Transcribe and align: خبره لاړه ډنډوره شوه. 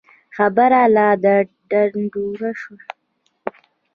خبره 0.35 0.81
لاړه 0.95 1.35
ډنډوره 1.69 2.51
شوه. 2.61 2.81